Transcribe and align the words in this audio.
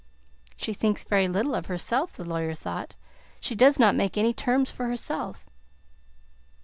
"She 0.57 0.73
thinks 0.73 1.03
very 1.03 1.27
little 1.27 1.53
of 1.53 1.67
herself," 1.67 2.13
the 2.13 2.25
lawyer 2.25 2.55
thought. 2.55 2.95
"She 3.39 3.53
does 3.53 3.77
not 3.77 3.93
make 3.95 4.17
any 4.17 4.33
terms 4.33 4.71
for 4.71 4.87
herself." 4.87 5.45